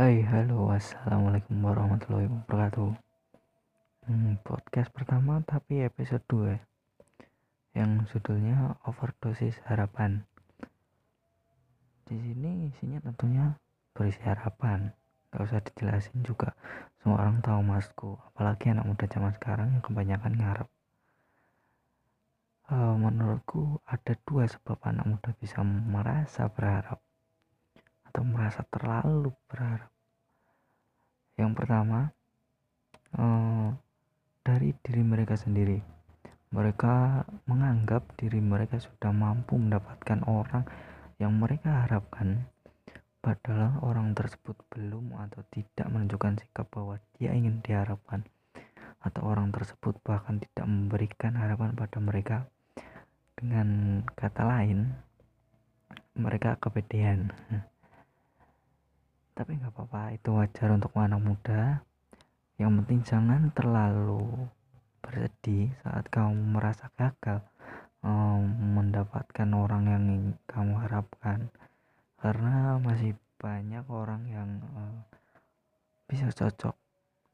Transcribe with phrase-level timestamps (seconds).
[0.00, 2.88] Hai, halo, assalamualaikum warahmatullahi wabarakatuh.
[4.08, 6.56] Hmm, podcast pertama tapi episode 2
[7.76, 10.24] yang judulnya overdosis harapan.
[12.08, 13.60] Di sini isinya tentunya
[13.92, 14.88] berisi harapan.
[15.36, 16.56] Gak usah dijelasin juga,
[17.04, 18.16] semua orang tahu masku.
[18.32, 20.68] Apalagi anak muda zaman sekarang yang kebanyakan ngarep.
[22.72, 27.04] Uh, menurutku ada dua sebab anak muda bisa merasa berharap
[28.10, 29.86] atau merasa terlalu berharap.
[31.38, 32.10] Yang pertama,
[33.14, 33.70] eh,
[34.42, 35.78] dari diri mereka sendiri.
[36.50, 40.66] Mereka menganggap diri mereka sudah mampu mendapatkan orang
[41.22, 42.50] yang mereka harapkan,
[43.22, 48.26] padahal orang tersebut belum atau tidak menunjukkan sikap bahwa dia ingin diharapkan,
[49.06, 52.36] atau orang tersebut bahkan tidak memberikan harapan pada mereka.
[53.38, 54.90] Dengan kata lain,
[56.18, 57.30] mereka kepedean
[59.40, 61.80] tapi nggak apa-apa itu wajar untuk anak muda.
[62.60, 64.52] Yang penting jangan terlalu
[65.00, 67.40] bersedih saat kamu merasa gagal
[68.04, 68.44] um,
[68.76, 70.04] mendapatkan orang yang
[70.44, 71.48] kamu harapkan.
[72.20, 75.00] Karena masih banyak orang yang uh,
[76.04, 76.76] bisa cocok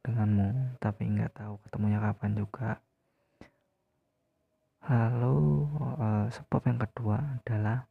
[0.06, 2.78] denganmu tapi nggak tahu ketemunya kapan juga.
[4.86, 5.66] Lalu
[5.98, 7.82] uh, sebab yang kedua adalah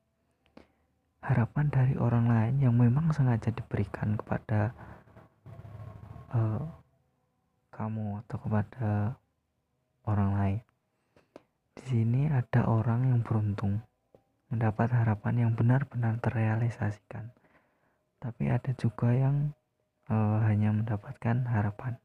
[1.26, 4.78] harapan dari orang lain yang memang sengaja diberikan kepada
[6.30, 6.62] uh,
[7.73, 9.17] kamu atau kepada
[10.06, 10.59] orang lain.
[11.76, 13.82] Di sini ada orang yang beruntung
[14.54, 17.34] mendapat harapan yang benar-benar terrealisasikan.
[18.22, 19.52] Tapi ada juga yang
[20.08, 21.98] uh, hanya mendapatkan harapan.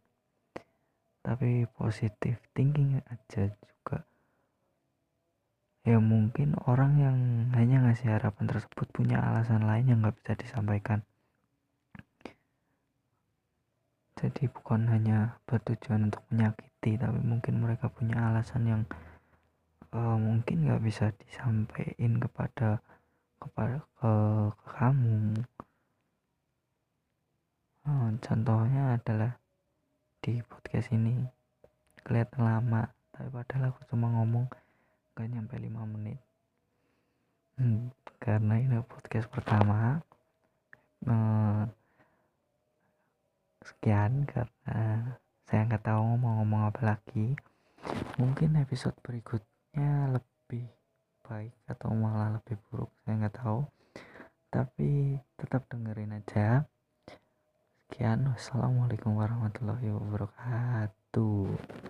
[1.20, 4.08] Tapi positif thinking aja juga
[5.80, 7.16] ya mungkin orang yang
[7.56, 11.00] hanya ngasih harapan tersebut punya alasan lain yang nggak bisa disampaikan.
[14.20, 18.82] Jadi bukan hanya bertujuan untuk menyakiti tapi mungkin mereka punya alasan yang
[19.96, 22.84] uh, mungkin nggak bisa disampaikan kepada
[23.40, 24.12] kepada ke,
[24.52, 25.16] ke kamu.
[27.88, 29.40] Uh, contohnya adalah
[30.20, 31.24] di podcast ini.
[32.04, 34.48] Kelihatan lama tapi padahal aku cuma ngomong
[35.14, 36.20] gak nyampe 5 menit.
[37.60, 40.00] Hmm, karena ini podcast pertama.
[41.04, 41.64] Eh,
[43.64, 45.16] sekian karena
[45.48, 47.36] saya nggak tahu mau ngomong apa lagi.
[48.20, 50.68] Mungkin episode berikutnya lebih
[51.24, 53.60] baik atau malah lebih buruk saya nggak tahu.
[54.48, 56.64] Tapi tetap dengerin aja.
[57.90, 61.89] Sekian wassalamualaikum warahmatullahi wabarakatuh